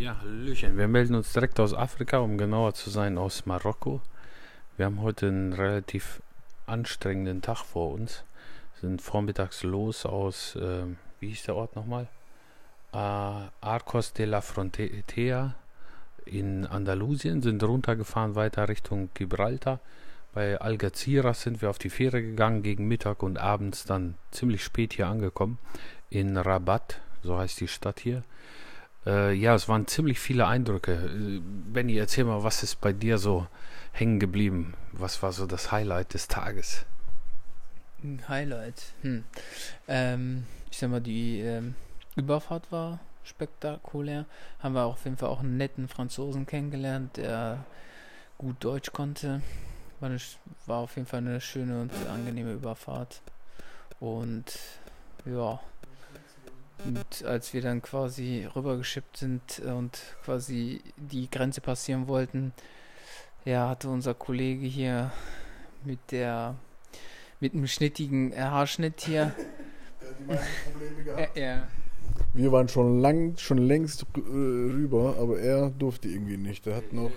[0.00, 0.78] Ja, Hallöchen.
[0.78, 4.00] Wir melden uns direkt aus Afrika, um genauer zu sein, aus Marokko.
[4.78, 6.22] Wir haben heute einen relativ
[6.64, 8.24] anstrengenden Tag vor uns.
[8.80, 10.84] Sind vormittags los aus, äh,
[11.18, 12.08] wie hieß der Ort nochmal?
[12.94, 15.54] Äh, Arcos de la Frontera
[16.24, 19.80] in Andalusien, sind runtergefahren weiter Richtung Gibraltar.
[20.32, 24.94] Bei Algeciras sind wir auf die Fähre gegangen, gegen Mittag und abends dann ziemlich spät
[24.94, 25.58] hier angekommen.
[26.08, 28.22] In Rabat, so heißt die Stadt hier.
[29.06, 30.92] Äh, ja, es waren ziemlich viele Eindrücke.
[30.92, 33.46] Äh, Benny, erzähl mal, was ist bei dir so
[33.92, 34.74] hängen geblieben?
[34.92, 36.84] Was war so das Highlight des Tages?
[38.02, 38.82] Ein Highlight.
[39.02, 39.24] Hm.
[39.88, 41.74] Ähm, ich sag mal, die ähm,
[42.16, 44.26] Überfahrt war spektakulär.
[44.60, 47.64] Haben wir auf jeden Fall auch einen netten Franzosen kennengelernt, der
[48.38, 49.42] gut Deutsch konnte.
[50.00, 50.18] War, eine,
[50.66, 53.20] war auf jeden Fall eine schöne und angenehme Überfahrt.
[53.98, 54.58] Und
[55.26, 55.60] ja,
[56.84, 62.52] und als wir dann quasi rübergeschippt sind und quasi die Grenze passieren wollten,
[63.44, 65.12] ja, hatte unser Kollege hier
[65.84, 66.56] mit der
[67.40, 69.34] mit einem schnittigen Haarschnitt hier.
[71.06, 71.68] ja, ja.
[72.34, 76.66] Wir waren schon lang, schon längst äh, rüber, aber er durfte irgendwie nicht.
[76.66, 77.10] Er hat noch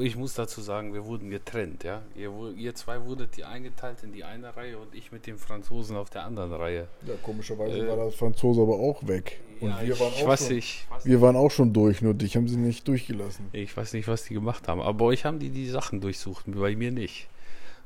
[0.00, 2.02] ich muss dazu sagen, wir wurden getrennt, ja.
[2.14, 5.96] Ihr, ihr zwei wurdet die eingeteilt in die eine Reihe und ich mit dem Franzosen
[5.96, 6.88] auf der anderen Reihe.
[7.06, 9.40] Ja, komischerweise äh, war der Franzose aber auch weg.
[9.60, 12.36] Und ja, wir, waren auch weiß schon, ich, wir waren auch schon durch, nur dich
[12.36, 13.46] haben sie nicht durchgelassen.
[13.52, 14.80] Ich weiß nicht, was die gemacht haben.
[14.80, 17.28] Aber bei euch haben die die Sachen durchsucht, bei mir nicht.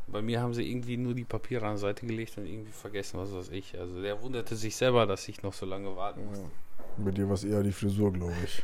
[0.06, 3.18] Bei mir haben sie irgendwie nur die Papiere an die Seite gelegt und irgendwie vergessen,
[3.18, 3.78] was weiß ich.
[3.78, 6.44] Also der wunderte sich selber, dass ich noch so lange warten musste.
[6.44, 7.04] Ja.
[7.04, 8.62] Bei dir war es eher die Frisur, glaube ich.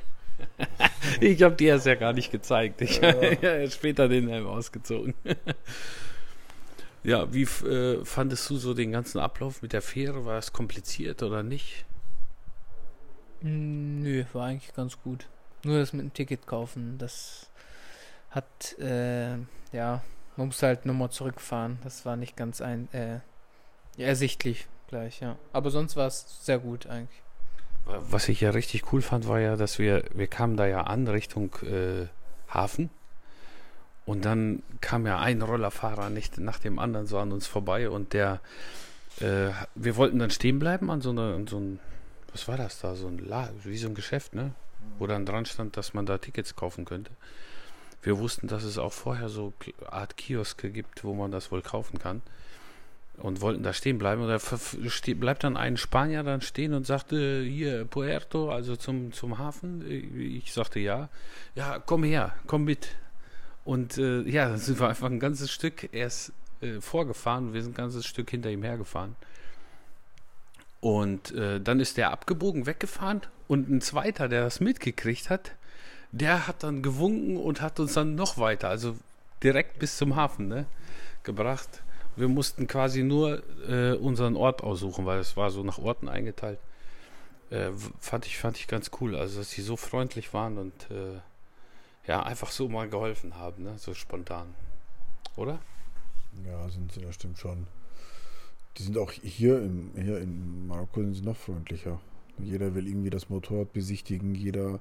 [1.21, 2.81] ich habe dir das ja gar nicht gezeigt.
[2.81, 3.09] Ich ja.
[3.09, 5.15] habe ja später den Helm ausgezogen.
[7.03, 10.25] ja, wie äh, fandest du so den ganzen Ablauf mit der Fähre?
[10.25, 11.85] War es kompliziert oder nicht?
[13.41, 15.27] Hm, nö, war eigentlich ganz gut.
[15.65, 17.51] Nur das mit dem Ticket kaufen, das
[18.31, 19.37] hat, äh,
[19.73, 20.03] ja,
[20.37, 21.79] man muss halt nochmal zurückfahren.
[21.85, 23.21] Das war nicht ganz ein, äh,
[23.99, 25.37] ersichtlich gleich, ja.
[25.53, 27.23] Aber sonst war es sehr gut eigentlich.
[28.11, 31.09] Was ich ja richtig cool fand, war ja, dass wir, wir kamen da ja an
[31.09, 32.07] Richtung äh,
[32.49, 32.91] Hafen
[34.07, 38.13] und dann kam ja ein Rollerfahrer nicht nach dem anderen so an uns vorbei und
[38.13, 38.41] der,
[39.21, 41.81] äh, wir wollten dann stehen bleiben an so, einer, an so ein,
[42.33, 44.53] was war das da, so ein La wie so ein Geschäft, ne?
[44.99, 47.11] Wo dann dran stand, dass man da Tickets kaufen könnte.
[48.03, 49.53] Wir wussten, dass es auch vorher so
[49.87, 52.23] Art Kioske gibt, wo man das wohl kaufen kann
[53.21, 54.23] und wollten da stehen bleiben.
[54.23, 54.39] Und da
[55.15, 59.85] bleibt dann ein Spanier dann stehen und sagte, hier, Puerto, also zum, zum Hafen.
[60.19, 61.09] Ich sagte ja.
[61.55, 62.89] Ja, komm her, komm mit.
[63.65, 67.53] Und äh, ja, dann sind wir einfach ein ganzes Stück erst äh, vorgefahren.
[67.53, 69.17] Wir sind ein ganzes Stück hinter ihm hergefahren.
[70.81, 75.53] Und äh, dann ist der abgebogen weggefahren und ein zweiter, der das mitgekriegt hat,
[76.11, 78.97] der hat dann gewunken und hat uns dann noch weiter, also
[79.43, 80.67] direkt bis zum Hafen, ne,
[81.23, 81.83] gebracht.
[82.21, 86.59] Wir mussten quasi nur äh, unseren Ort aussuchen, weil es war so nach Orten eingeteilt.
[87.49, 91.19] Äh, fand, ich, fand ich ganz cool, also dass sie so freundlich waren und äh,
[92.07, 93.79] ja, einfach so mal geholfen haben, ne?
[93.79, 94.55] so spontan.
[95.37, 95.61] Oder?
[96.47, 97.67] Ja, sind sie, das stimmt schon.
[98.77, 102.01] Die sind auch hier, im, hier in Marokko sind sie noch freundlicher.
[102.39, 104.79] Jeder will irgendwie das Motorrad besichtigen, jeder.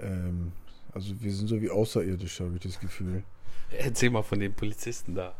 [0.00, 0.52] Ähm,
[0.92, 3.22] also wir sind so wie Außerirdische, habe ich das Gefühl.
[3.70, 5.34] Erzähl mal von den Polizisten da.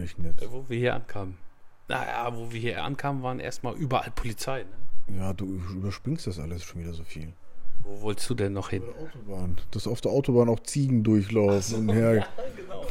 [0.00, 0.42] Echt nicht.
[0.42, 1.36] Äh, wo wir hier ankamen.
[1.88, 4.64] Naja, wo wir hier ankamen, waren erstmal überall Polizei.
[5.08, 5.18] Ne?
[5.18, 7.32] Ja, du überspringst das alles schon wieder so viel.
[7.84, 8.82] Wo wolltest du denn noch hin?
[8.82, 9.58] Autobahn.
[9.72, 12.14] Dass auf der Autobahn auch Ziegen durchlaufen so, und her.
[12.16, 12.26] Ja,
[12.56, 12.86] genau.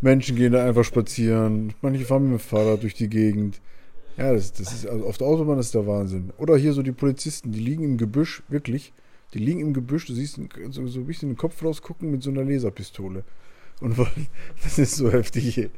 [0.00, 1.74] Menschen gehen da einfach spazieren.
[1.82, 3.60] Manche fahren mit dem Fahrrad durch die Gegend.
[4.16, 6.32] Ja, das, das ist, also auf der Autobahn ist der Wahnsinn.
[6.38, 8.92] Oder hier so die Polizisten, die liegen im Gebüsch, wirklich.
[9.34, 10.36] Die liegen im Gebüsch, du siehst
[10.70, 13.24] so, so ein bisschen den Kopf rausgucken mit so einer Laserpistole.
[13.80, 13.98] Und
[14.62, 15.70] das ist so heftig.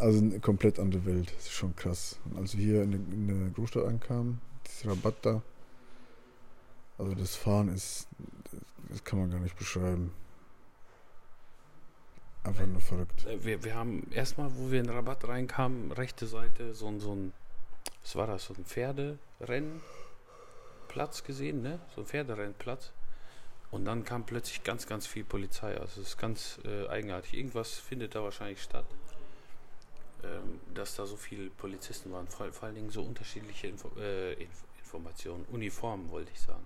[0.00, 1.30] Also eine komplett andere Welt.
[1.36, 2.18] Das ist schon krass.
[2.34, 5.42] Als wir hier in, in der Großstadt ankamen, das Rabatt da,
[6.96, 8.08] also das Fahren ist,
[8.88, 10.14] das kann man gar nicht beschreiben.
[12.44, 13.26] Einfach nur verrückt.
[13.26, 17.34] Äh, wir, wir haben erstmal, wo wir in Rabatt reinkamen, rechte Seite so, so ein,
[18.02, 21.78] was war das, so ein Pferderennplatz gesehen, ne?
[21.94, 22.92] So ein Pferderennplatz.
[23.70, 25.78] Und dann kam plötzlich ganz, ganz viel Polizei.
[25.78, 27.34] Also es ist ganz äh, eigenartig.
[27.34, 28.86] Irgendwas findet da wahrscheinlich statt
[30.24, 34.34] ähm, dass da so viele Polizisten waren, vor, vor allen Dingen so unterschiedliche Info äh,
[34.34, 36.64] Inf Informationen, Uniformen wollte ich sagen.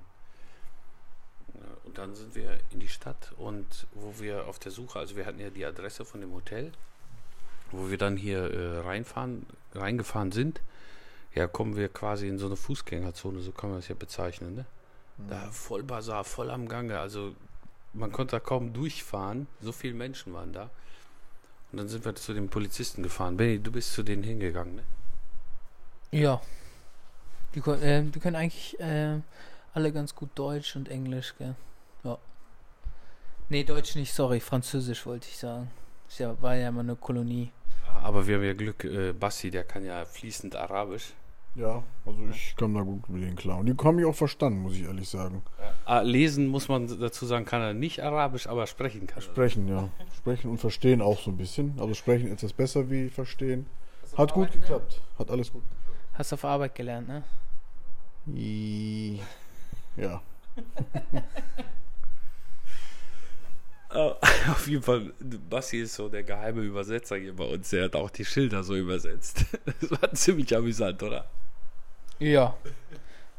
[1.84, 5.26] und dann sind wir in die Stadt und wo wir auf der Suche, also wir
[5.26, 6.72] hatten ja die Adresse von dem Hotel,
[7.70, 10.62] wo wir dann hier äh, reinfahren, reingefahren sind,
[11.34, 14.64] ja, kommen wir quasi in so eine Fußgängerzone, so kann man das ja bezeichnen, ne?
[15.28, 16.98] Da voll Bazar, voll am Gange.
[16.98, 17.34] Also
[17.92, 19.46] man konnte da kaum durchfahren.
[19.60, 20.70] So viele Menschen waren da.
[21.74, 23.36] Und dann sind wir zu den Polizisten gefahren.
[23.36, 24.82] Benny, du bist zu denen hingegangen, ne?
[26.12, 26.40] Ja.
[27.52, 29.18] Die, äh, die können eigentlich äh,
[29.72, 31.56] alle ganz gut Deutsch und Englisch, gell?
[32.04, 32.16] Ja.
[33.48, 35.68] Nee, Deutsch nicht, sorry, Französisch wollte ich sagen.
[36.16, 37.50] Ja, war ja immer eine Kolonie.
[38.04, 41.12] Aber wir haben ja Glück, äh, Bassi, der kann ja fließend Arabisch.
[41.56, 43.58] Ja, also ich komme da gut mit denen klar.
[43.58, 45.42] Und die haben mich auch verstanden, muss ich ehrlich sagen.
[45.84, 49.22] Ah, lesen muss man dazu sagen, kann er nicht Arabisch, aber sprechen kann er.
[49.22, 49.88] Sprechen, ja.
[50.16, 51.74] Sprechen und verstehen auch so ein bisschen.
[51.78, 53.66] Also sprechen etwas besser wie verstehen.
[54.16, 55.00] Hat gut geklappt.
[55.18, 55.62] Hat alles gut
[56.14, 57.22] Hast auf Arbeit gelernt, ne?
[59.96, 60.22] Ja.
[64.50, 65.12] Auf jeden Fall,
[65.48, 67.70] Bassi ist so der geheime Übersetzer hier bei uns.
[67.70, 69.44] Der hat auch die Schilder so übersetzt.
[69.80, 71.30] Das war ziemlich amüsant, oder?
[72.18, 72.56] Ja.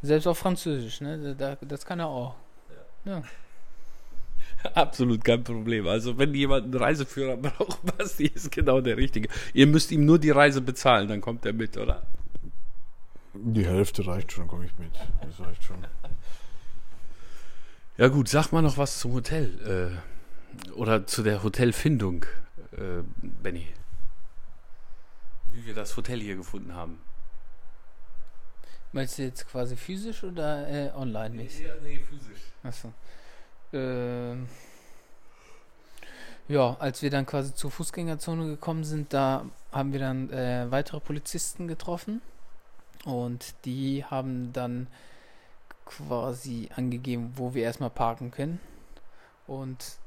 [0.02, 1.36] Selbst auf Französisch, ne?
[1.36, 2.36] Da, das kann er auch.
[3.06, 3.24] Ja.
[4.74, 5.88] Absolut kein Problem.
[5.88, 9.30] Also, wenn jemand einen Reiseführer braucht, Basti ist genau der Richtige.
[9.54, 12.04] Ihr müsst ihm nur die Reise bezahlen, dann kommt er mit, oder?
[13.34, 14.92] Die Hälfte reicht schon, komme ich mit.
[15.22, 15.78] Das reicht schon.
[17.98, 19.96] Ja, gut, sag mal noch was zum Hotel.
[20.68, 22.26] Äh, oder zu der Hotelfindung,
[22.74, 23.04] äh,
[23.42, 23.68] Benny.
[25.54, 27.00] Wie wir das Hotel hier gefunden haben.
[28.96, 31.68] Meinst du jetzt quasi physisch oder äh, online-mäßig?
[31.84, 32.40] nee, physisch.
[32.64, 32.94] Achso.
[33.74, 34.48] Ähm,
[36.48, 41.02] ja, als wir dann quasi zur Fußgängerzone gekommen sind, da haben wir dann äh, weitere
[41.02, 42.22] Polizisten getroffen
[43.04, 44.88] und die haben dann
[45.84, 48.62] quasi angegeben, wo wir erstmal parken können.
[49.46, 49.98] Und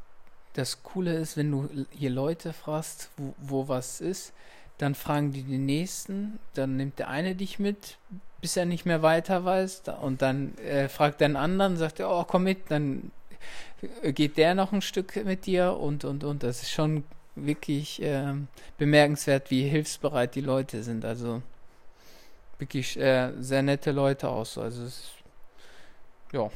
[0.55, 4.33] das Coole ist, wenn du hier Leute fragst, wo, wo was ist,
[4.79, 7.99] dann fragen die den nächsten, dann nimmt der eine dich mit,
[8.41, 9.83] bis er nicht mehr weiter weiß.
[10.03, 13.11] Und dann äh, fragt der einen anderen, sagt er, oh, komm mit, dann
[14.03, 16.43] äh, geht der noch ein Stück mit dir und, und, und.
[16.43, 17.05] Das ist schon
[17.35, 18.49] wirklich ähm,
[18.79, 21.05] bemerkenswert, wie hilfsbereit die Leute sind.
[21.05, 21.43] Also
[22.59, 24.61] wirklich äh, sehr nette Leute auch so.
[24.61, 25.11] Also es,
[26.33, 26.51] ja,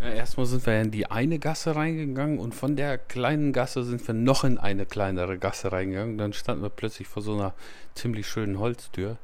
[0.00, 4.06] Ja, erstmal sind wir in die eine Gasse reingegangen und von der kleinen Gasse sind
[4.06, 6.18] wir noch in eine kleinere Gasse reingegangen.
[6.18, 7.54] Dann standen wir plötzlich vor so einer
[7.94, 9.16] ziemlich schönen Holztür.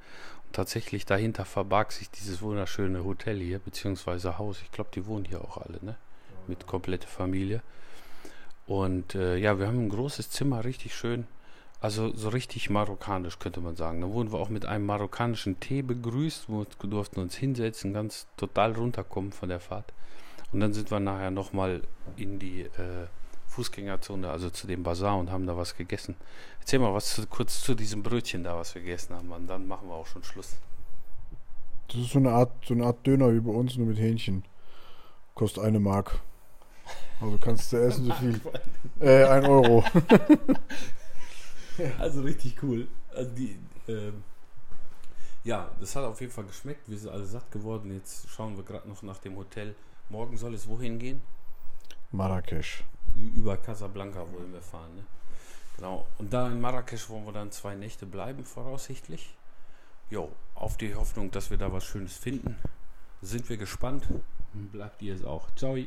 [0.53, 4.61] Tatsächlich dahinter verbarg sich dieses wunderschöne Hotel hier, beziehungsweise Haus.
[4.63, 5.97] Ich glaube, die wohnen hier auch alle, ne?
[6.49, 7.63] Mit komplette Familie.
[8.67, 11.27] Und äh, ja, wir haben ein großes Zimmer, richtig schön.
[11.81, 14.01] Also so richtig marokkanisch könnte man sagen.
[14.01, 16.49] Da wurden wir auch mit einem marokkanischen Tee begrüßt.
[16.49, 19.93] Wir durften uns hinsetzen, ganz total runterkommen von der Fahrt.
[20.53, 21.83] Und dann sind wir nachher nochmal
[22.17, 23.07] in die äh,
[23.51, 26.15] Fußgängerzone, also zu dem Bazar und haben da was gegessen.
[26.61, 29.31] Erzähl mal was zu, kurz zu diesem Brötchen da, was wir gegessen haben.
[29.33, 30.57] Und dann machen wir auch schon Schluss.
[31.89, 34.45] Das ist so eine Art, so eine Art Döner wie bei uns, nur mit Hähnchen.
[35.35, 36.21] Kostet eine Mark.
[37.21, 38.41] Also kannst du essen so viel.
[39.01, 39.83] Äh, ein Euro.
[41.99, 42.89] Also richtig cool.
[43.15, 43.57] Also die,
[43.89, 44.23] ähm,
[45.45, 46.87] ja, das hat auf jeden Fall geschmeckt.
[46.87, 47.95] Wir sind alle satt geworden.
[47.95, 49.75] Jetzt schauen wir gerade noch nach dem Hotel.
[50.11, 51.23] Morgen soll es wohin gehen?
[52.13, 52.85] Marrakesch.
[53.15, 54.95] Über Casablanca wollen wir fahren.
[54.97, 55.05] Ne?
[55.77, 56.07] Genau.
[56.19, 59.35] Und da in Marrakesch wollen wir dann zwei Nächte bleiben, voraussichtlich.
[60.11, 62.57] Jo, auf die Hoffnung, dass wir da was Schönes finden.
[63.23, 64.07] Sind wir gespannt.
[64.53, 65.47] Bleibt ihr es auch.
[65.55, 65.79] Ciao.